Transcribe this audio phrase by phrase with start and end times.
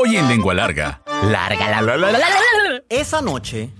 [0.00, 1.02] Hoy en Lengua Larga.
[1.24, 2.28] Larga la, la, la, la, la,
[2.70, 2.82] la.
[2.88, 3.70] Esa noche,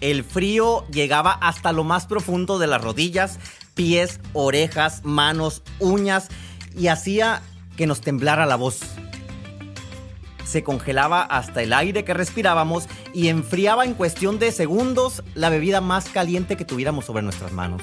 [0.00, 3.40] el frío llegaba hasta lo más profundo de las rodillas,
[3.74, 6.28] pies, orejas, manos, uñas
[6.78, 7.42] y hacía
[7.76, 8.82] que nos temblara la voz.
[10.44, 15.80] Se congelaba hasta el aire que respirábamos y enfriaba en cuestión de segundos la bebida
[15.80, 17.82] más caliente que tuviéramos sobre nuestras manos.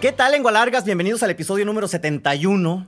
[0.00, 0.84] ¿Qué tal, lengua largas?
[0.84, 2.86] Bienvenidos al episodio número 71.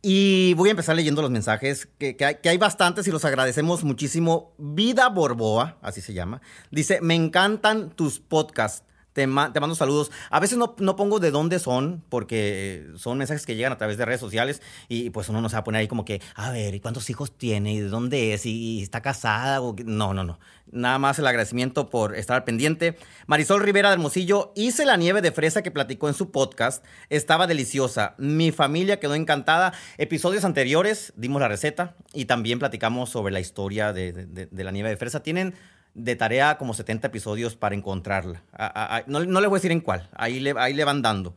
[0.00, 3.84] Y voy a empezar leyendo los mensajes, que, hay, que hay bastantes y los agradecemos
[3.84, 4.54] muchísimo.
[4.56, 6.40] Vida Borboa, así se llama,
[6.70, 8.86] dice, me encantan tus podcasts.
[9.12, 10.10] Te, ma- te mando saludos.
[10.30, 13.98] A veces no, no pongo de dónde son, porque son mensajes que llegan a través
[13.98, 16.50] de redes sociales y pues uno no se va a poner ahí como que, a
[16.52, 17.74] ver, ¿y cuántos hijos tiene?
[17.74, 18.46] ¿Y de dónde es?
[18.46, 19.60] ¿Y está casada?
[19.62, 19.74] O?
[19.84, 20.38] No, no, no.
[20.72, 22.96] Nada más el agradecimiento por estar pendiente.
[23.26, 26.84] Marisol Rivera de Hermosillo, hice la nieve de fresa que platicó en su podcast.
[27.08, 28.14] Estaba deliciosa.
[28.18, 29.72] Mi familia quedó encantada.
[29.98, 34.90] Episodios anteriores dimos la receta y también platicamos sobre la historia de- de la nieve
[34.90, 35.24] de fresa.
[35.24, 35.54] Tienen
[35.94, 38.42] de tarea como 70 episodios para encontrarla.
[38.52, 40.08] A- a- a- no, no les voy a decir en cuál.
[40.12, 41.34] Ahí le, ahí le van dando.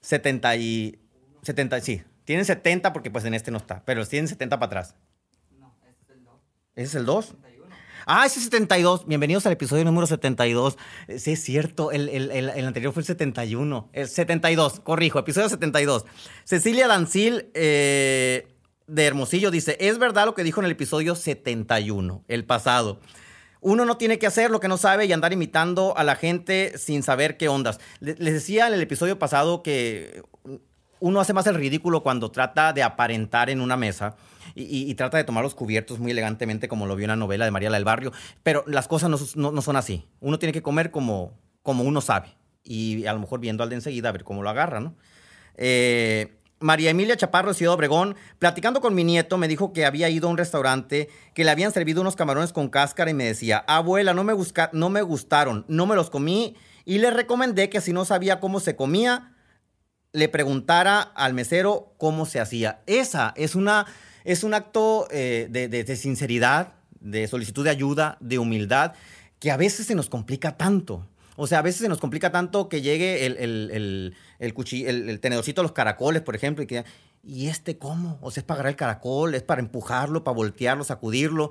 [0.00, 0.98] 70 y...
[1.42, 2.02] 70, sí.
[2.24, 3.82] Tienen 70 porque pues en este no está.
[3.84, 4.94] Pero tienen 70 para atrás.
[6.74, 7.34] ¿Ese es el 2?
[8.08, 9.06] Ah, ese es 72.
[9.06, 10.76] Bienvenidos al episodio número 72.
[11.08, 11.90] Eh, Sí, es cierto.
[11.90, 13.88] El, el- el- el anterior fue el 71.
[13.92, 15.18] El 72, corrijo.
[15.18, 16.04] Episodio 72.
[16.44, 18.46] Cecilia Dancil eh,
[18.86, 23.00] de Hermosillo dice, es verdad lo que dijo en el episodio 71, el pasado.
[23.60, 26.76] Uno no tiene que hacer lo que no sabe y andar imitando a la gente
[26.78, 27.80] sin saber qué ondas.
[28.00, 30.22] Le- Les decía en el episodio pasado que
[31.00, 34.16] uno hace más el ridículo cuando trata de aparentar en una mesa
[34.54, 37.50] y, trata de tomar los cubiertos muy elegantemente como lo vio en la novela de
[37.50, 38.12] María la del Barrio,
[38.42, 40.06] pero las cosas no son así.
[40.20, 42.28] Uno tiene que comer como, como uno sabe
[42.64, 44.94] y a lo mejor viendo al de enseguida a ver cómo lo agarra, ¿no?
[45.56, 50.26] Eh, María Emilia Chaparro Ciudad Obregón, platicando con mi nieto, me dijo que había ido
[50.28, 54.14] a un restaurante que le habían servido unos camarones con cáscara y me decía, abuela,
[54.14, 54.32] no me,
[54.72, 56.56] no me gustaron, no me los comí
[56.86, 59.34] y le recomendé que si no sabía cómo se comía,
[60.12, 62.80] le preguntara al mesero cómo se hacía.
[62.86, 63.84] Esa es, una,
[64.24, 68.94] es un acto eh, de- de sinceridad, de solicitud de ayuda, de humildad,
[69.40, 71.06] que a veces se nos complica tanto.
[71.36, 74.86] O sea, a veces se nos complica tanto que llegue el, el, el, el, cuchi-
[74.86, 76.84] el- tenedorcito de los caracoles, por ejemplo, y que,
[77.22, 78.18] ¿y este cómo?
[78.22, 81.50] O sea, es para agarrar el caracol, es para empujarlo, para voltearlo, sacudirlo.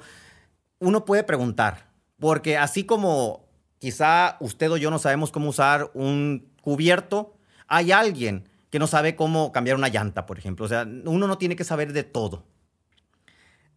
[0.80, 3.46] Uno puede preguntar, porque así como
[3.80, 9.16] quizá usted o yo no sabemos cómo usar un cubierto, hay alguien que no sabe
[9.16, 10.66] cómo cambiar una llanta, por ejemplo.
[10.66, 12.44] O sea, uno no tiene que saber de todo.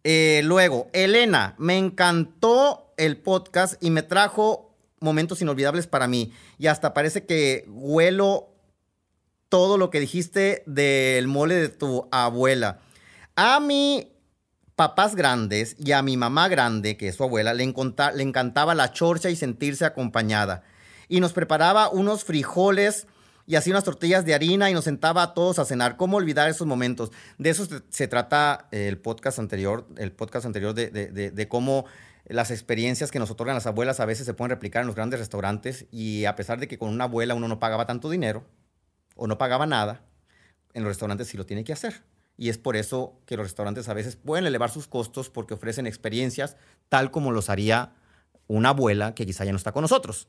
[0.03, 4.68] Eh, luego, Elena, me encantó el podcast y me trajo
[5.01, 6.31] momentos inolvidables para mí.
[6.57, 8.49] Y hasta parece que huelo
[9.49, 12.79] todo lo que dijiste del mole de tu abuela.
[13.35, 14.11] A mi
[14.75, 18.91] papás grandes y a mi mamá grande, que es su abuela, le, le encantaba la
[18.93, 20.63] chorcha y sentirse acompañada.
[21.07, 23.07] Y nos preparaba unos frijoles
[23.47, 25.97] y hacía unas tortillas de harina y nos sentaba a todos a cenar.
[25.97, 27.11] ¿Cómo olvidar esos momentos?
[27.39, 31.85] De eso se, trata el podcast anterior, el podcast anterior de- de- de cómo
[32.29, 35.19] las experiencias que nos otorgan las abuelas a veces se pueden replicar en los grandes
[35.19, 38.45] restaurantes y a pesar de que con una abuela uno no pagaba tanto dinero
[39.15, 40.03] o no pagaba nada,
[40.73, 42.03] en los restaurantes sí lo tiene que hacer.
[42.37, 45.87] Y es por eso que los restaurantes a veces pueden elevar sus costos porque ofrecen
[45.87, 46.55] experiencias
[46.87, 47.93] tal como los haría
[48.47, 50.27] una abuela que quizá ya no está con nosotros.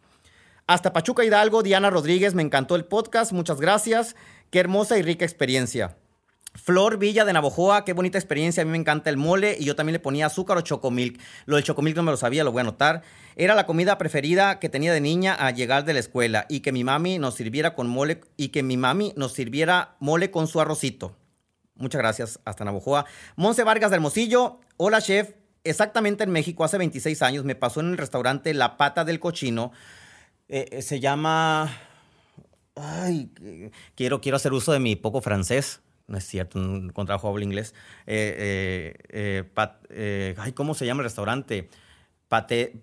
[0.66, 4.16] Hasta Pachuca Hidalgo, Diana Rodríguez, me encantó el podcast, muchas gracias.
[4.50, 5.96] Qué hermosa y rica experiencia.
[6.54, 9.76] Flor Villa de Navojoa, qué bonita experiencia, a mí me encanta el mole y yo
[9.76, 11.20] también le ponía azúcar o chocomilk.
[11.46, 13.02] Lo del chocomilk no me lo sabía, lo voy a anotar.
[13.36, 16.72] Era la comida preferida que tenía de niña a llegar de la escuela y que
[16.72, 20.60] mi mami nos sirviera con mole y que mi mami nos sirviera mole con su
[20.60, 21.16] arrocito.
[21.76, 23.06] Muchas gracias, hasta Navojoa.
[23.36, 25.30] Monse Vargas de Hermosillo, hola chef,
[25.62, 29.72] exactamente en México hace 26 años me pasó en el restaurante La Pata del Cochino.
[30.48, 31.72] Eh, eh, se llama...
[32.74, 33.30] Ay,
[33.94, 35.80] quiero, quiero hacer uso de mi poco francés.
[36.10, 37.72] No es cierto, un contrabajo hablo inglés.
[38.04, 39.44] Eh, eh,
[39.90, 41.70] eh, ay, ¿cómo se llama el restaurante?
[42.26, 42.74] Pate,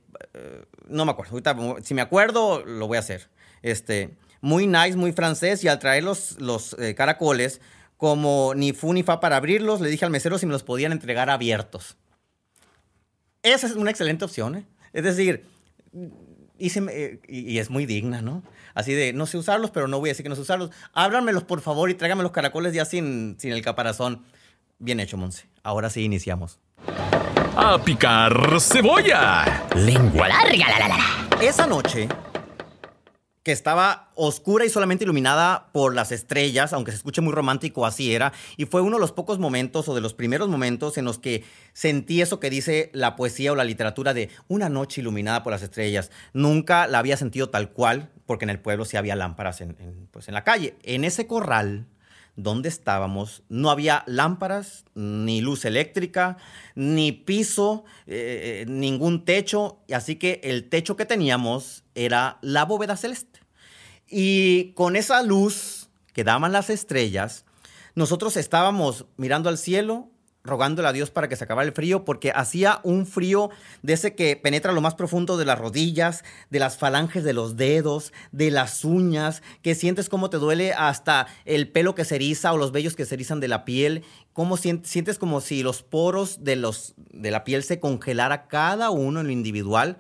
[0.88, 1.34] no me acuerdo.
[1.34, 3.30] Ahorita, si me acuerdo, lo voy a hacer.
[3.62, 5.62] Este, muy nice, muy francés.
[5.66, 7.60] Y al traer los, los caracoles,
[7.98, 10.94] como ni fu ni fa para abrirlos, le dije al mesero si me los podían
[10.94, 11.98] entregar abiertos.
[13.44, 14.66] Esa es una excelente opción.
[14.94, 15.44] Es decir,
[16.58, 16.72] y,
[17.28, 18.42] y, es muy digna, ¿no?
[18.78, 20.70] Así de, no sé usarlos, pero no voy a decir que no sé usarlos.
[20.94, 24.24] Ábranmelos, por favor, y tráigame los caracoles ya sin, sin el caparazón.
[24.78, 25.48] Bien hecho, Monse.
[25.64, 26.60] Ahora sí iniciamos.
[27.56, 29.66] A picar cebolla.
[29.76, 31.44] Lengua larga, la, la, la.
[31.44, 32.08] Esa noche,
[33.48, 38.14] que estaba oscura y solamente iluminada por las estrellas, aunque se escuche muy romántico, así
[38.14, 38.34] era.
[38.58, 41.46] Y fue uno de los pocos momentos o de los primeros momentos en los que
[41.72, 45.62] sentí eso que dice la poesía o la literatura de una noche iluminada por las
[45.64, 46.12] estrellas.
[46.34, 49.78] Nunca la había sentido tal cual, porque en el pueblo sí había lámparas en,
[50.12, 50.76] pues en la calle.
[50.84, 51.88] En ese corral
[52.36, 56.36] donde estábamos no había lámparas, ni luz eléctrica,
[56.76, 62.98] ni piso, eh, eh, ningún techo, así que el techo que teníamos era la bóveda
[62.98, 63.37] celeste.
[64.10, 67.46] Y con esa luz que daban las estrellas,
[67.96, 70.10] nosotros estábamos mirando al cielo,
[70.44, 73.50] rogándole a Dios para que se acabara el frío, porque hacía un frío
[73.82, 77.58] de ese que penetra lo más profundo de las rodillas, de las falanges de los
[77.58, 82.54] dedos, de las uñas, que sientes cómo te duele hasta el pelo que se eriza
[82.54, 86.44] o los vellos que se erizan de la piel, cómo sientes como si los poros
[86.44, 86.56] de,
[87.12, 89.98] de la piel se congelara cada uno en lo individual.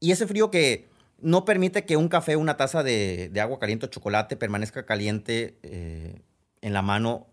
[0.00, 0.88] Y ese frío que
[1.20, 6.22] no permite que un café, una taza de, agua caliente o chocolate permanezca caliente eh,
[6.60, 7.26] en la mano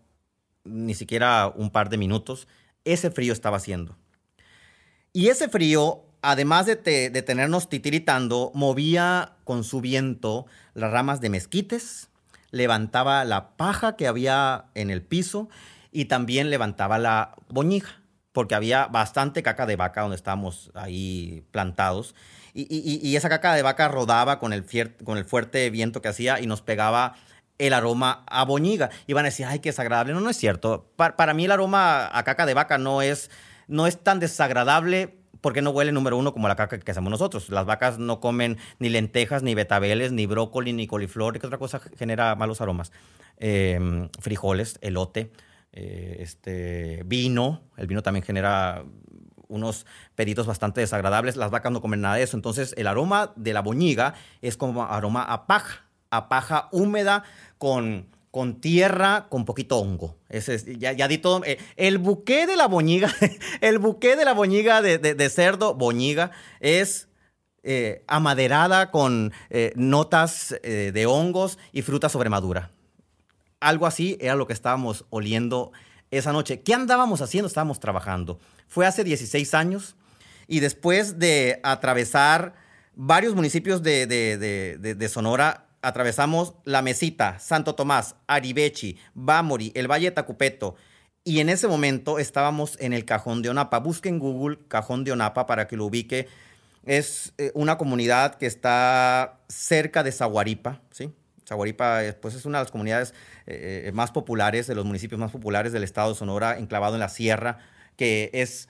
[0.64, 2.48] ni siquiera un par de minutos.
[2.84, 3.96] Ese frío estaba haciendo.
[5.12, 11.30] Y ese frío, además de, de tenernos titiritando, movía con su viento las ramas de
[11.30, 12.10] mezquites,
[12.50, 15.48] levantaba la paja que había en el piso
[15.92, 18.02] y también levantaba la boñija,
[18.32, 22.14] porque había bastante caca de vaca donde estábamos ahí plantados
[22.56, 24.64] y, esa caca de vaca rodaba con el,
[25.24, 27.14] fuerte viento que hacía y nos pegaba
[27.58, 28.90] el aroma a boñiga.
[29.06, 30.14] Iban a decir, ay, qué desagradable.
[30.14, 30.90] No, no es cierto.
[30.96, 33.30] Para, mí el aroma a caca de vaca no es,
[33.68, 37.50] no es tan desagradable porque no huele número uno como la caca que hacemos nosotros.
[37.50, 41.80] Las vacas no comen ni lentejas, ni betabeles, ni brócoli, ni coliflor, ¿qué otra cosa
[41.98, 42.90] genera malos aromas?
[43.36, 45.30] Em, frijoles, elote,
[45.72, 47.60] eh, este, vino.
[47.76, 48.82] El vino también genera
[49.48, 51.36] unos peditos bastante desagradables.
[51.36, 52.36] Las vacas no comen nada de eso.
[52.36, 57.24] Entonces, el aroma de la boñiga es como aroma a paja, a paja húmeda
[57.58, 60.16] con, con tierra, con poquito hongo.
[60.28, 61.42] Ese ya, ya, di todo.
[61.44, 63.12] Eh, el buque de la boñiga,
[63.60, 67.08] el de la boñiga de, cerdo, boñiga, es
[67.62, 72.70] eh, amaderada con eh, notas de hongos y fruta sobremadura.
[73.60, 75.72] Algo así era lo que estábamos oliendo
[76.18, 76.60] esa noche.
[76.60, 77.46] ¿Qué andábamos haciendo?
[77.46, 78.38] Estábamos trabajando.
[78.68, 79.96] Fue hace 16 años
[80.48, 82.54] y después de atravesar
[82.94, 90.74] varios municipios de, Sonora, atravesamos La Mesita, Santo Tomás, Aribechi, Bamori, el Valle de Tacupeto.
[91.24, 93.80] Y en ese momento estábamos en el Cajón de Onapa.
[93.80, 96.28] Busquen Google Cajón de Onapa para que lo ubique.
[96.84, 101.12] Es eh, una comunidad que está cerca de Zaguaripa, ¿sí?
[101.46, 103.14] Zaguaripa pues, es una de las comunidades
[103.46, 107.00] eh, eh, más populares, de los municipios más populares del estado de Sonora, enclavado en
[107.00, 107.58] la sierra,
[107.96, 108.68] que es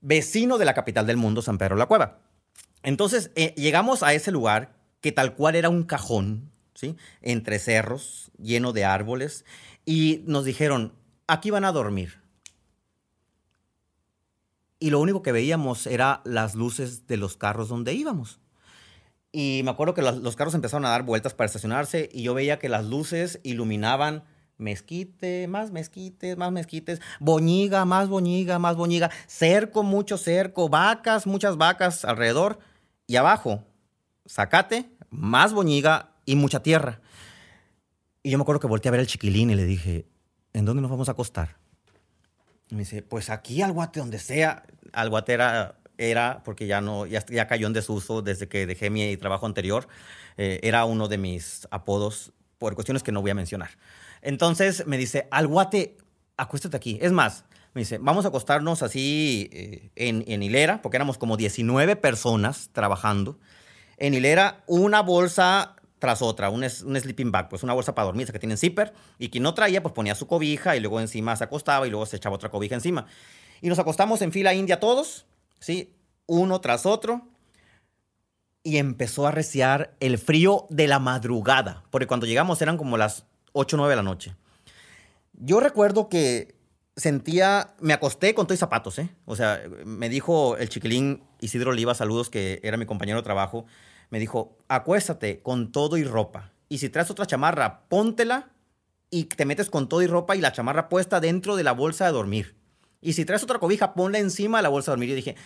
[0.00, 2.20] vecino de la capital del mundo, San Pedro la Cueva.
[2.82, 6.96] Entonces, eh, llegamos a ese lugar que tal cual era un cajón, ¿sí?
[7.20, 9.44] Entre cerros, lleno de árboles,
[9.84, 10.94] y nos dijeron,
[11.26, 12.22] aquí van a dormir.
[14.80, 18.40] Y lo único que veíamos era las luces de los carros donde íbamos.
[19.30, 22.58] Y me acuerdo que los, carros empezaron a dar vueltas para estacionarse y yo veía
[22.58, 24.24] que las luces iluminaban
[24.56, 31.56] mezquite, más mezquites, más mezquites, boñiga, más boñiga, más boñiga, cerco, mucho cerco, vacas, muchas
[31.56, 32.58] vacas alrededor
[33.06, 33.64] y abajo,
[34.26, 37.00] zacate, más boñiga y mucha tierra.
[38.22, 40.06] Y yo me acuerdo que volteé a ver al chiquilín y le dije,
[40.52, 41.56] ¿en dónde nos vamos a acostar?
[42.68, 44.64] Y me dice, pues aquí al guate, donde sea.
[44.92, 48.88] Al guate era era, porque ya, no, ya, ya cayó en desuso desde que dejé
[48.88, 49.88] mi trabajo anterior,
[50.36, 53.70] eh, era uno de mis apodos por cuestiones que no voy a mencionar.
[54.22, 55.96] Entonces me dice, al guate,
[56.36, 56.98] acuéstate aquí.
[57.02, 61.36] Es más, me dice, vamos a acostarnos así eh, en, en, hilera, porque éramos como
[61.36, 63.38] 19 personas trabajando.
[63.96, 68.30] En hilera, una bolsa tras otra, un, un sleeping bag, pues una bolsa para dormir,
[68.30, 71.44] que tiene zipper, y quien no traía, pues ponía su cobija y luego encima se
[71.44, 73.06] acostaba y luego se echaba otra cobija encima.
[73.60, 75.26] Y nos acostamos en fila india todos,
[75.60, 75.94] ¿sí?
[76.26, 77.28] Uno tras otro.
[78.62, 83.24] Y empezó a reciar el frío de la madrugada, porque cuando llegamos eran como las
[83.52, 84.34] 8 o 9 de la noche.
[85.32, 86.56] Yo recuerdo que
[86.96, 89.08] sentía, me acosté con todos zapatos, ¿eh?
[89.24, 93.64] O sea, me dijo el chiquilín Isidro Oliva, saludos, que era mi compañero de trabajo,
[94.10, 96.52] me dijo, acuéstate con todo y ropa.
[96.68, 98.50] Y si traes otra chamarra, póntela
[99.10, 102.06] y te metes con todo y ropa y la chamarra puesta dentro de la bolsa
[102.06, 102.57] de dormir.
[103.00, 105.10] Y si traes otra cobija, ponla encima de la bolsa de dormir.
[105.10, 105.36] Y dije,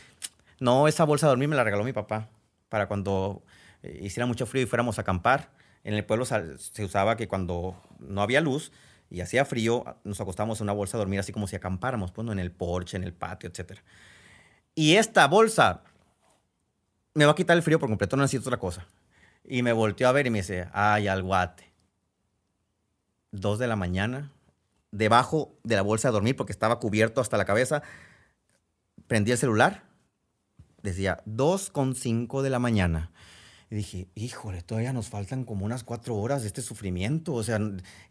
[0.61, 2.28] No, esa bolsa de dormir me la regaló mi papá
[2.68, 3.42] para cuando
[3.82, 5.50] eh, hiciera mucho frío y fuéramos a acampar.
[5.85, 8.73] En el pueblo se usaba que cuando no había luz
[9.11, 12.26] y hacía frío, nos acostábamos en una bolsa a dormir así como si acampáramos, pues,
[12.28, 13.80] en el porche, en el patio, etc.
[14.75, 15.82] Y esta bolsa
[17.14, 18.87] me va a quitar el frío por completo, no necesito otra cosa.
[19.44, 21.73] Y me volteó a ver y me dice, ay, al guate.
[23.32, 24.30] Dos de la mañana,
[24.92, 27.82] debajo de la bolsa de dormir, porque estaba cubierto hasta la cabeza,
[29.08, 29.84] prendí el celular,
[30.82, 33.11] decía 2.5 de la mañana.
[33.70, 37.32] Y dije, híjole, todavía nos faltan como unas cuatro horas de este sufrimiento.
[37.32, 37.58] O sea,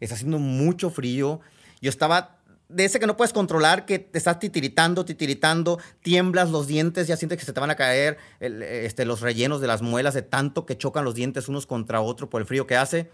[0.00, 1.40] está haciendo mucho frío.
[1.80, 6.66] Yo estaba de ese que no puedes controlar, que te estás titiritando, titiritando, tiemblas los
[6.66, 10.14] dientes, ya sientes que se te van a caer este, los rellenos de las muelas
[10.14, 13.10] de tanto que chocan los dientes unos contra otro por el frío que hace.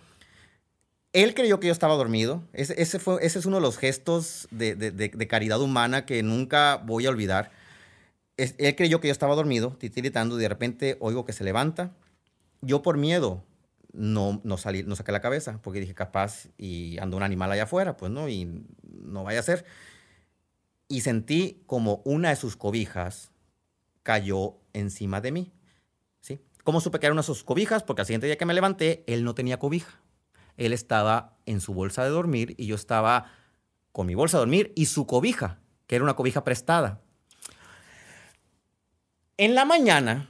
[1.23, 2.45] Él creyó que yo estaba dormido.
[2.53, 7.51] Ese, es uno de los gestos de, caridad humana que nunca voy a olvidar.
[8.37, 11.91] él creyó que yo estaba dormido, titiritando, y de repente oigo que se levanta.
[12.61, 13.43] Yo por miedo
[13.93, 17.97] no, salí, no saqué la cabeza, porque dije, capaz, y ando un animal allá afuera,
[17.97, 19.65] pues no, y no vaya a ser.
[20.87, 23.33] Y sentí como una de sus cobijas
[24.05, 25.53] cayó encima de mí.
[26.21, 26.39] ¿sí?
[26.63, 27.83] ¿Cómo supe que era una de sus cobijas?
[27.83, 30.01] Porque al siguiente día que me levanté, él no tenía cobija.
[30.59, 33.33] Él estaba en su bolsa de dormir y yo estaba
[33.93, 37.01] con mi bolsa de dormir y su cobija, que era una cobija prestada.
[39.39, 40.29] En la mañana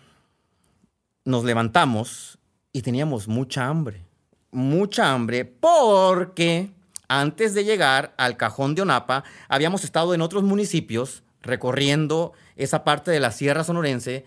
[1.25, 2.38] nos levantamos
[2.73, 4.04] y teníamos mucha hambre.
[4.50, 6.70] Mucha hambre porque
[7.08, 13.11] antes de llegar al cajón de Onapa habíamos estado en otros municipios recorriendo esa parte
[13.11, 14.26] de la Sierra Sonorense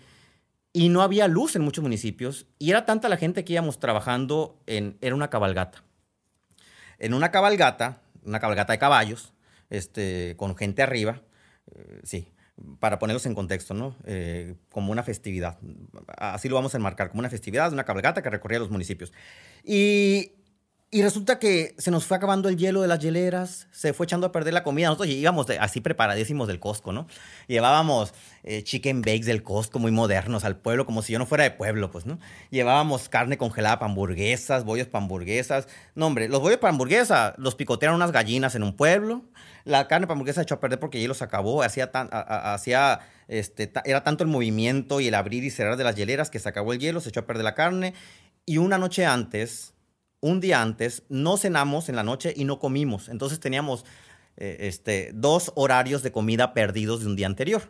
[0.72, 4.58] y no había luz en muchos municipios y era tanta la gente que íbamos trabajando
[4.66, 5.84] en era una cabalgata.
[7.02, 9.32] En una cabalgata, una cabalgata de caballos,
[9.70, 11.20] este, con gente arriba,
[11.74, 12.28] eh, sí,
[12.78, 13.96] para ponerlos en contexto, ¿no?
[14.04, 15.58] Eh, como una festividad.
[16.16, 19.12] Así lo vamos a enmarcar, como una festividad, una cabalgata que recorría los municipios.
[19.64, 20.30] Y,
[20.92, 24.26] y, resulta que se nos fue acabando el hielo de las hieleras, se fue echando
[24.26, 24.88] a perder la comida.
[24.88, 27.06] Nosotros íbamos así preparadísimos del Costco, ¿no?
[27.48, 31.44] Llevábamos eh, chicken bakes del Costco muy modernos al pueblo, como si yo no fuera
[31.44, 32.18] de pueblo, pues, ¿no?
[32.50, 35.66] Llevábamos carne congelada para hamburguesas, bollos para hamburguesas.
[35.94, 39.24] No, hombre, los bollos para hamburguesa los picotearon unas gallinas en un pueblo
[39.64, 41.62] la carne para hamburguesa se echó a perder porque hielo se acabó.
[41.62, 46.38] Hacía, este, era tanto el movimiento y el abrir y cerrar de las hieleras que
[46.38, 47.94] se acabó el hielo, se echó a perder la carne.
[48.44, 49.74] Y una noche antes,
[50.22, 53.08] un día antes, no cenamos en la noche y no comimos.
[53.08, 53.84] Entonces teníamos
[54.36, 57.62] eh, este, dos horarios de comida perdidos de un día anterior.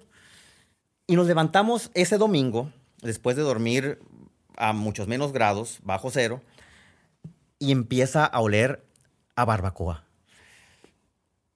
[1.07, 3.99] Y nos levantamos ese domingo, después de dormir
[4.57, 6.43] a muchos menos grados, bajo cero,
[7.59, 8.85] y empieza a oler
[9.35, 10.05] a barbacoa.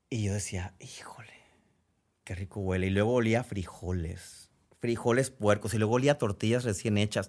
[0.08, 1.34] Y yo decía, híjole,
[2.24, 2.86] qué rico huele.
[2.86, 4.50] Y luego olía frijoles,
[4.80, 7.28] frijoles puercos, y luego olía tortillas recién hechas.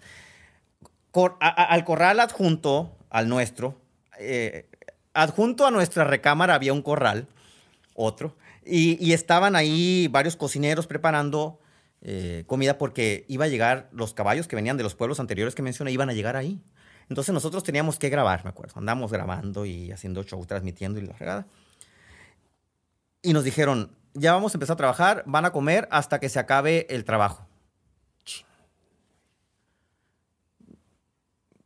[1.41, 3.79] al corral adjunto al nuestro,
[4.19, 4.69] eh,
[5.13, 7.27] adjunto a nuestra recámara había un corral,
[7.95, 8.35] otro,
[8.65, 11.59] y, estaban ahí varios cocineros preparando
[12.01, 15.61] eh, comida porque iba a llegar, los caballos que venían de los pueblos anteriores que
[15.61, 16.61] mencioné iban a llegar ahí.
[17.09, 18.73] Entonces nosotros teníamos que grabar, me acuerdo.
[18.75, 21.47] Andamos grabando y haciendo show, transmitiendo y la regada
[23.21, 26.39] y nos dijeron, ya vamos a empezar a trabajar, van a comer hasta que se
[26.39, 27.45] acabe el trabajo.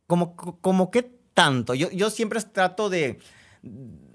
[0.08, 1.74] Como, como qué tanto.
[1.74, 3.18] Yo, yo siempre trato de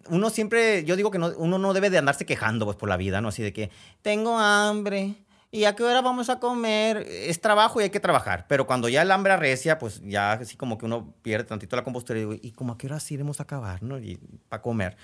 [0.09, 2.97] uno siempre, yo digo que no, uno no debe de andarse quejando pues, por la
[2.97, 3.29] vida, ¿no?
[3.29, 3.71] Así de que
[4.01, 5.15] tengo hambre.
[5.49, 7.05] ¿Y a qué hora vamos a comer?
[7.07, 8.45] Es trabajo y hay que trabajar.
[8.49, 11.83] Pero cuando ya el hambre arrecia, pues ya así como que uno pierde tantito la
[11.83, 13.97] compostura y digo, ¿y como a qué hora sí iremos a acabar, no?
[13.97, 14.19] Y
[14.49, 14.97] para comer.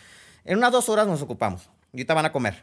[0.44, 1.70] En unas dos horas nos ocupamos.
[1.94, 2.62] Y ahorita van a comer.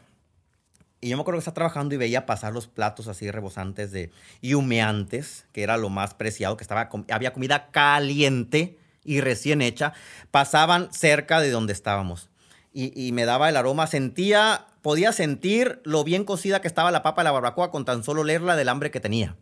[0.99, 4.11] Y yo me acuerdo que estaba trabajando y veía pasar los platos así rebosantes de,
[4.39, 9.93] y humeantes, que era lo más preciado, que estaba, había comida caliente y recién hecha,
[10.31, 12.29] pasaban cerca de donde estábamos.
[12.73, 17.21] Y, me daba el aroma, sentía, podía sentir lo bien cocida que estaba la papa
[17.21, 19.35] de la barbacoa con tan solo leerla del hambre que tenía.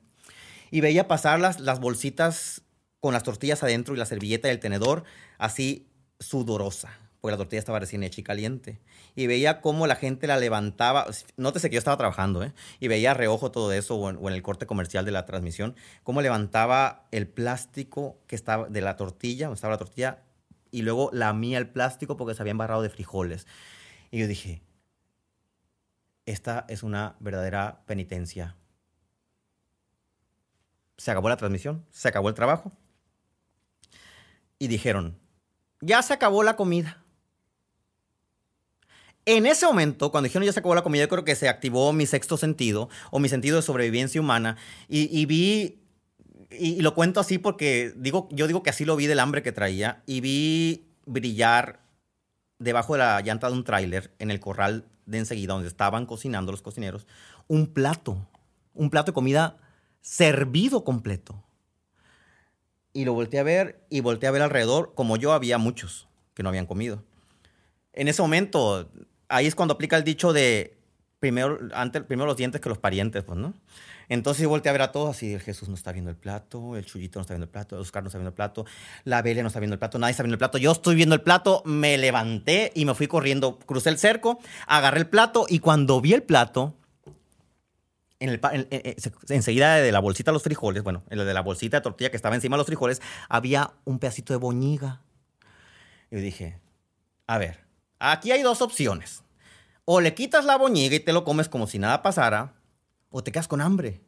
[0.71, 2.63] Y veía pasar las, las bolsitas
[2.99, 5.03] con las tortillas adentro y la servilleta y el tenedor
[5.37, 5.87] así
[6.19, 8.79] sudorosa, porque la tortilla estaba recién hecha y caliente
[9.15, 11.05] y veía cómo la gente la levantaba.
[11.35, 12.53] Nótese que yo estaba trabajando, ¿eh?
[12.79, 17.07] Y veía reojo todo eso o en, el corte comercial de la transmisión, cómo levantaba
[17.11, 20.23] el plástico que estaba de la tortilla, donde estaba la tortilla,
[20.71, 23.47] y luego lamía el plástico porque se había embarrado de frijoles.
[24.11, 24.61] Y yo dije,
[26.25, 28.55] esta es una verdadera penitencia.
[30.97, 32.71] Se acabó la transmisión, se acabó el trabajo.
[34.57, 35.17] Y dijeron,
[35.81, 37.03] ya se acabó la comida
[39.25, 41.93] En ese momento, cuando dijeron ya se acabó la comida, yo creo que se activó
[41.93, 44.57] mi sexto sentido o mi sentido de sobrevivencia humana
[44.87, 45.79] y, vi,
[46.49, 49.51] y, lo cuento así porque digo, yo digo que así lo vi del hambre que
[49.51, 51.81] traía y vi brillar
[52.57, 56.51] debajo de la llanta de un tráiler en el corral de enseguida donde estaban cocinando
[56.51, 57.05] los cocineros
[57.47, 58.27] un plato,
[58.73, 59.57] un plato de comida
[60.01, 61.43] servido completo.
[62.93, 66.43] Y lo volteé a ver y volteé a ver alrededor, como yo había muchos que
[66.43, 67.03] no habían comido.
[67.93, 68.89] En ese momento
[69.29, 70.77] ahí es cuando aplica el dicho de
[71.19, 73.53] primero, antes, primero los dientes que los parientes, pues, ¿no?
[74.09, 76.83] Entonces yo a ver a todos así, el Jesús no está viendo el plato, el
[76.83, 78.65] Chuyito no está viendo el plato, el Oscar no está viendo el plato,
[79.03, 81.13] la Belia no está viendo el plato, nadie está viendo el plato, yo estoy viendo
[81.13, 85.59] el plato, me levanté y me fui corriendo, crucé el cerco, agarré el plato y
[85.59, 86.75] cuando vi el plato,
[88.19, 88.41] en el,
[89.29, 92.17] enseguida de la bolsita de los frijoles, bueno, en de la bolsita de tortilla que
[92.17, 95.01] estaba encima de los frijoles, había un pedacito de boñiga.
[96.09, 96.59] Y dije,
[97.27, 97.68] a ver,
[97.99, 99.23] Aquí hay dos opciones.
[99.85, 102.53] O le quitas la boñiga y te lo comes como si nada pasara,
[103.09, 104.01] o te quedas con hambre.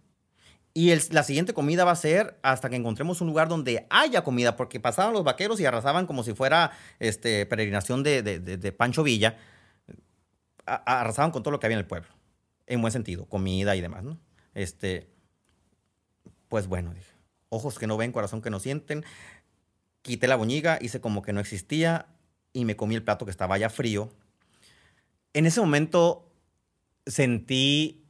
[0.74, 4.56] Y la siguiente comida va a ser hasta que encontremos un lugar donde haya comida,
[4.56, 9.38] porque pasaban los vaqueros y arrasaban como si fuera este, peregrinación de, Pancho Villa.
[10.66, 12.10] arrasaban con todo lo que había en el pueblo,
[12.68, 14.18] en buen sentido, comida y demás, ¿no?
[14.54, 15.10] Este,
[16.48, 17.12] pues bueno, dije,
[17.50, 19.04] ojos que no ven, corazón que no sienten.
[20.04, 22.08] Quité la boñiga, hice como que no existía,
[22.54, 24.10] y me comí el plato que estaba ya frío.
[25.34, 26.30] En ese momento
[27.06, 28.02] sentí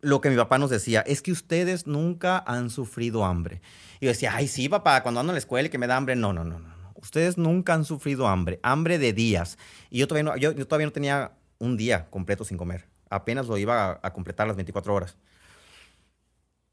[0.00, 3.60] lo que mi papá nos decía, es que ustedes nunca han sufrido hambre.
[4.00, 5.96] Y yo decía, ay, sí, papá, cuando ando en la escuela y que me da
[5.96, 6.78] hambre, no, no, no, no.
[6.94, 9.58] Ustedes nunca han sufrido hambre, hambre de días.
[9.90, 12.88] Y yo todavía no, yo, todavía no tenía un día completo sin comer.
[13.10, 15.16] Apenas lo iba a, completar las 24 horas.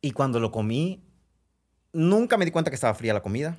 [0.01, 1.03] Y cuando lo comí,
[1.94, 3.58] nunca me di cuenta que estaba fría la comida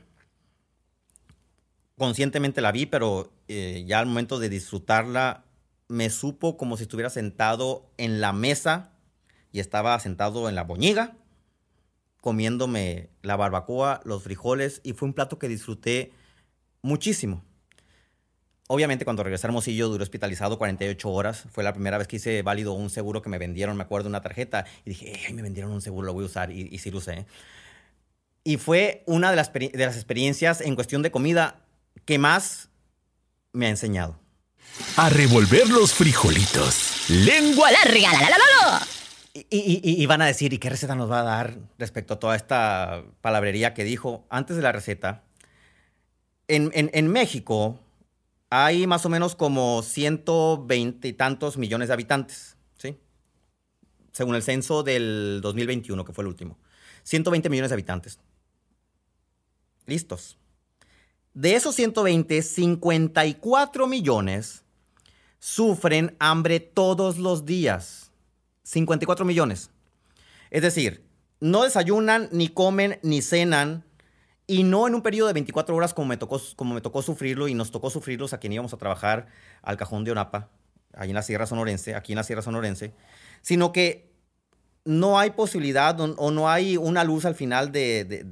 [1.98, 5.44] conscientemente la vi, pero eh, ya al momento de disfrutarla
[5.88, 8.92] me supo como si estuviera sentado en la mesa
[9.52, 11.16] y estaba sentado en la boñiga
[12.26, 16.10] comiéndome la barbacoa, los frijoles y fue un plato que disfruté
[16.82, 17.44] muchísimo.
[18.66, 21.44] Obviamente cuando regresé a Hermosillo duré hospitalizado 48 horas.
[21.52, 24.22] Fue la primera vez que hice válido un seguro que me vendieron, me acuerdo, una
[24.22, 24.66] tarjeta.
[24.84, 26.50] Y dije, ay, me vendieron un seguro, lo voy a usar.
[26.50, 27.26] Y, y sí lo usé.
[28.42, 31.65] Y fue una de las, de las experiencias en cuestión de comida
[32.04, 32.66] ¿Qué más
[33.56, 34.18] me ha enseñado.
[34.96, 37.08] A revolver los frijolitos.
[37.08, 38.12] Lengua larga.
[38.12, 38.86] La, la, la,
[39.34, 42.36] y, y, van a decir, ¿y qué receta nos va a dar respecto a toda
[42.36, 45.24] esta palabrería que dijo antes de la receta?
[46.48, 47.80] En, en, México
[48.50, 52.96] hay más o menos como 120 y tantos millones de habitantes, ¿sí?
[54.12, 56.58] Según el censo del 2021, que fue el último.
[57.02, 58.20] 120 millones de habitantes.
[59.86, 60.38] Listos.
[61.36, 64.64] De esos 120, 54 millones
[65.38, 68.10] sufren hambre todos los días.
[68.62, 69.68] 54 millones.
[70.50, 71.04] Es decir,
[71.38, 73.84] no desayunan, ni comen, ni cenan,
[74.46, 77.48] y no en un periodo de 24 horas como me tocó, como me tocó sufrirlo
[77.48, 79.26] y nos tocó sufrirlos a quien íbamos a trabajar
[79.60, 80.48] al cajón de Onapa,
[80.94, 82.94] ahí en la Sierra Sonorense, aquí en la Sierra Sonorense,
[83.42, 84.05] sino que
[84.86, 88.24] no hay posibilidad o no hay una luz al final de,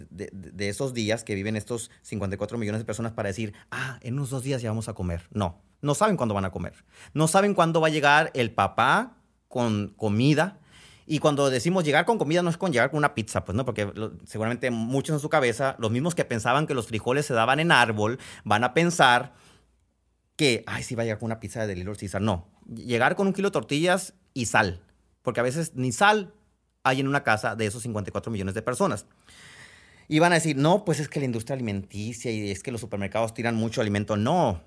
[0.58, 4.44] esos días que viven estos 54 millones de personas para decir, ah, en unos dos
[4.44, 5.28] días ya vamos a comer.
[5.32, 6.84] No, no saben cuándo van a comer.
[7.12, 9.16] No saben cuándo va a llegar el papá
[9.48, 10.60] con comida.
[11.06, 13.64] Y cuando decimos llegar con comida no es con llegar con una pizza, pues no,
[13.64, 13.92] porque
[14.24, 17.72] seguramente muchos en su cabeza, los mismos que pensaban que los frijoles se daban en
[17.72, 19.34] árbol, van a pensar
[20.36, 22.22] que, ay, sí va a llegar con una pizza de Little Caesar.
[22.22, 24.80] No, llegar con un kilo de tortillas y sal,
[25.22, 26.32] porque a veces ni sal
[26.84, 29.06] hay en una casa de esos 54 millones de personas.
[30.06, 32.80] Y van a decir, no, pues es que la industria alimenticia y es que los
[32.80, 34.16] supermercados tiran mucho alimento.
[34.16, 34.62] No.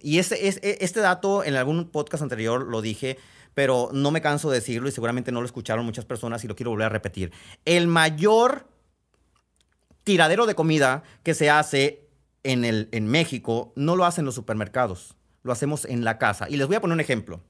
[0.00, 3.18] Y ese, e, este dato en algún podcast anterior lo dije,
[3.52, 6.56] pero no me canso de decirlo y seguramente no lo escucharon muchas personas y lo
[6.56, 7.30] quiero volver a repetir.
[7.66, 8.66] El mayor
[10.02, 12.08] tiradero de comida que se hace
[12.42, 16.48] en, el, en México no lo hacen los supermercados, lo hacemos en la casa.
[16.48, 17.42] Y les voy a poner un ejemplo.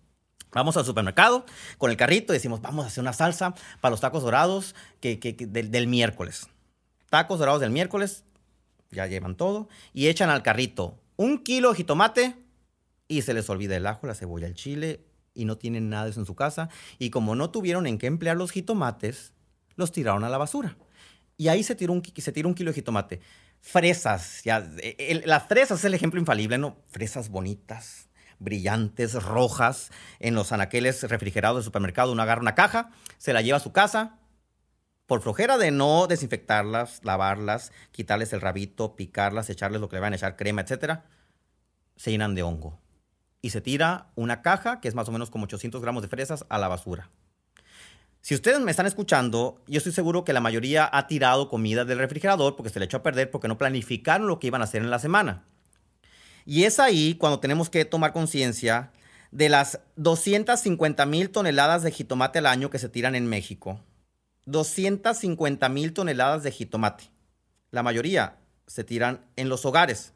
[0.55, 1.45] Vamos al supermercado
[1.79, 5.19] con el carrito y decimos, vamos a hacer una salsa para los tacos dorados que,
[5.19, 6.47] del, miércoles.
[7.11, 8.25] Tacos dorados del miércoles,
[8.91, 12.37] ya llevan todo, y echan al carrito un kilo de jitomate
[13.09, 16.11] y se les olvida el ajo, la cebolla, el chile y no tienen nada de
[16.11, 16.69] eso en su casa.
[16.99, 19.33] Y como no tuvieron en qué emplear los jitomates,
[19.75, 20.77] los tiraron a la basura.
[21.37, 23.21] Y ahí se tiró un, se tiró un kilo de jitomate.
[23.61, 24.69] Fresas, ya,
[25.25, 26.77] las fresas es el ejemplo infalible, ¿no?
[26.91, 32.13] Fresas bonitas, brillantes, rojas, en los anaqueles refrigerados del supermercado.
[32.13, 34.19] Uno agarra una caja, se la lleva a su casa,
[35.07, 40.13] por flojera de no desinfectarlas, lavarlas, quitarles el rabito, picarlas, echarles lo que le van
[40.13, 41.01] a echar, crema, etc.,
[41.97, 42.81] se llenan de hongo.
[43.41, 46.47] y se tira una caja, que es más o menos como 800 gramos de fresas,
[46.49, 47.11] a la basura.
[48.23, 51.99] Si ustedes me están escuchando, yo estoy seguro que la mayoría ha tirado comida del
[51.99, 54.81] refrigerador porque se le echó a perder porque no planificaron lo que iban a hacer
[54.81, 55.45] en la semana.
[56.45, 58.91] Y es ahí cuando tenemos que tomar conciencia
[59.31, 63.81] de las 250 mil toneladas de jitomate al año que se tiran en México.
[64.47, 67.11] 250 mil toneladas de jitomate.
[67.71, 70.13] La mayoría se tiran en los hogares.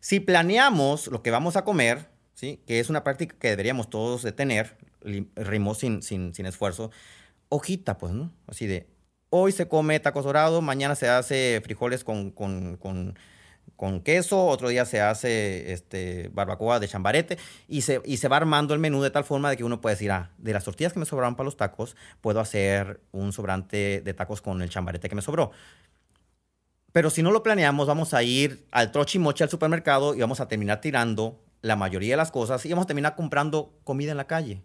[0.00, 2.60] Si planeamos lo que vamos a comer, ¿sí?
[2.66, 6.90] que es una práctica que deberíamos todos de tener, rimos sin, sin, sin esfuerzo,
[7.48, 8.32] hojita, pues, ¿no?
[8.46, 8.86] Así de,
[9.30, 13.18] hoy se come tacos dorados, mañana se hace frijoles con, con, con,
[13.74, 18.36] con, queso, otro día se hace este, barbacoa de chambarete y se, y se va
[18.36, 20.92] armando el menú de tal forma de que uno puede decir, ah, de las tortillas
[20.92, 25.08] que me sobraron para los tacos, puedo hacer un sobrante de tacos con el chambarete
[25.08, 25.50] que me sobró.
[26.92, 30.48] Pero si no lo planeamos, vamos a ir al trochimoche al supermercado y vamos a
[30.48, 34.26] terminar tirando la mayoría de las cosas y vamos a terminar comprando comida en la
[34.26, 34.62] calle.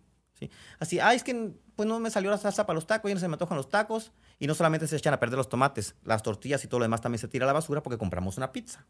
[0.80, 3.20] Así, ay, es que pues no me salió la salsa para los tacos, y no
[3.20, 4.12] se me antojan los tacos.
[4.40, 7.02] Y no solamente se echan a perder los tomates, las tortillas y todo lo demás
[7.02, 8.86] también se tira a la basura porque compramos una pizza.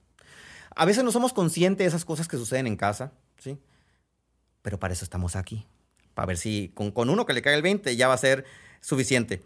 [0.76, 3.60] A veces no somos conscientes de esas cosas que suceden en casa, ¿sí?
[4.62, 5.66] Pero para eso estamos aquí.
[6.14, 8.46] Para ver si con, con uno que le cae el 20 ya va a ser
[8.80, 9.44] suficiente.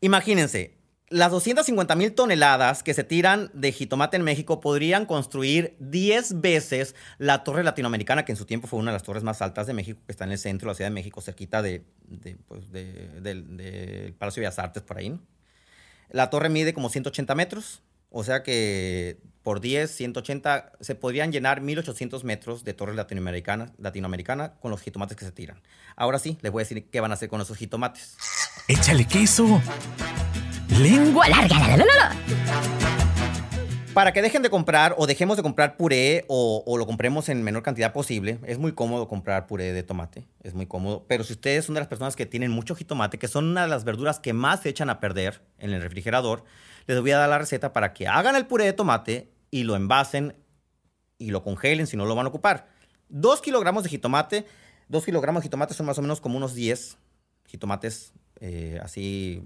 [0.00, 0.79] Imagínense,
[1.10, 6.94] las 250 mil toneladas que se tiran de jitomate en México podrían construir 10 veces
[7.18, 9.74] la torre latinoamericana, que en su tiempo fue una de las torres más altas de
[9.74, 11.62] México, que está en el centro de la Ciudad de México, cerquita
[12.46, 15.18] pues, del Palacio de Bellas Artes, por ahí.
[16.10, 21.60] La torre mide como 180 metros, o sea que por 10, 180, se podrían llenar
[21.60, 25.60] 1800 metros de torre latinoamericana, latinoamericana con los jitomates que se tiran.
[25.96, 28.16] Ahora sí, les voy a decir qué van a hacer con esos jitomates.
[28.68, 29.60] ¡Échale queso!
[30.78, 31.58] Lengua larga.
[31.58, 32.16] La, la, la,
[33.92, 37.62] Para que dejen de comprar o dejemos de comprar puré o, lo compremos en menor
[37.62, 41.04] cantidad posible, es muy cómodo comprar puré de tomate, es muy cómodo.
[41.08, 43.68] Pero si ustedes son de las personas que tienen mucho jitomate, que son una de
[43.68, 46.44] las verduras que más se echan a perder en el refrigerador,
[46.86, 49.76] les voy a dar la receta para que hagan el puré de tomate y lo
[49.76, 50.36] envasen
[51.18, 52.68] y lo congelen si no lo van a ocupar.
[53.08, 54.46] Dos kilogramos de jitomate,
[54.88, 56.96] dos kilogramos de jitomate son más o menos como unos 10
[57.46, 59.42] jitomates eh, así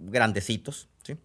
[0.00, 1.16] grandecitos, ¿sí?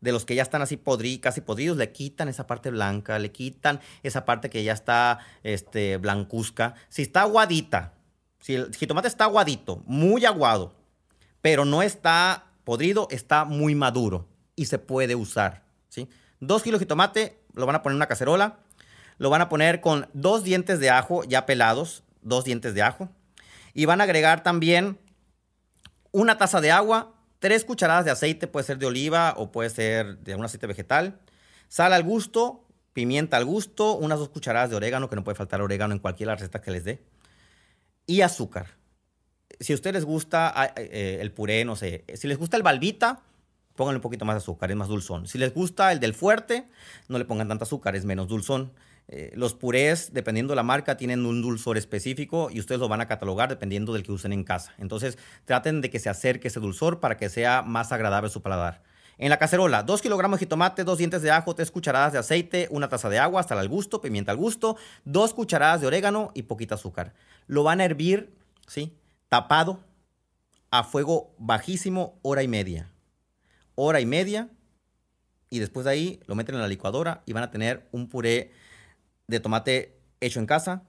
[0.00, 3.32] De los que ya están así podri, casi podridos, le quitan esa parte blanca, le
[3.32, 6.74] quitan esa parte que ya está este, blancuzca.
[6.88, 7.94] Si está aguadita,
[8.40, 10.74] si el jitomate está aguadito, muy aguado,
[11.40, 16.08] pero no está podrido, está muy maduro y se puede usar, ¿sí?
[16.40, 18.58] Dos kilos de jitomate, lo van a poner en una cacerola,
[19.18, 23.08] lo van a poner con dos dientes de ajo ya pelados, dos dientes de ajo,
[23.72, 24.98] y van a agregar también
[26.12, 30.18] una taza de agua, tres cucharadas de aceite, puede ser de oliva o puede ser
[30.18, 31.18] de un aceite vegetal,
[31.68, 35.60] sal al gusto, pimienta al gusto, unas dos cucharadas de orégano, que no puede faltar
[35.60, 37.02] orégano en cualquier receta que les dé,
[38.06, 38.76] y azúcar.
[39.60, 42.62] Si a ustedes les gusta ah, eh, el puré, no sé, si les gusta el
[42.62, 43.22] balbita,
[43.74, 45.28] pónganle un poquito más de azúcar, es más dulzón.
[45.28, 46.66] Si les gusta el del fuerte,
[47.08, 48.72] no le pongan tanto azúcar, es menos dulzón.
[49.08, 53.00] Eh, los purés, dependiendo de la marca, tienen un dulzor específico y ustedes lo van
[53.00, 54.74] a catalogar dependiendo del que usen en casa.
[54.78, 58.82] Entonces, traten de que se acerque ese dulzor para que sea más agradable su paladar.
[59.18, 62.68] En la cacerola, 2 kilogramos de jitomate, 2 dientes de ajo, 3 cucharadas de aceite,
[62.70, 66.42] una taza de agua, hasta al gusto, pimienta al gusto, 2 cucharadas de orégano y
[66.42, 67.14] poquita azúcar.
[67.46, 68.34] Lo van a hervir,
[68.66, 68.98] ¿sí?
[69.28, 69.80] Tapado,
[70.70, 72.90] a fuego bajísimo, hora y media.
[73.74, 74.50] Hora y media,
[75.48, 78.52] y después de ahí lo meten en la licuadora y van a tener un puré
[79.28, 80.82] de tomate hecho en casa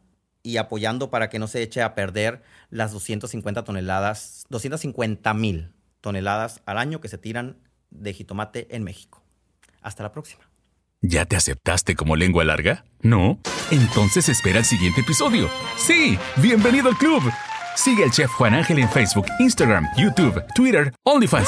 [0.43, 6.61] y apoyando para que no se eche a perder las 250 toneladas, 250 mil toneladas
[6.65, 7.57] al año que se tiran
[7.89, 9.23] de jitomate en México.
[9.81, 10.49] Hasta la próxima.
[11.01, 12.85] ¿Ya te aceptaste como lengua larga?
[13.01, 13.39] ¿No?
[13.71, 15.49] Entonces espera el siguiente episodio.
[15.77, 17.21] Sí, bienvenido al club.
[17.75, 21.47] Sigue al chef Juan Ángel en Facebook, Instagram, YouTube, Twitter, OnlyFans.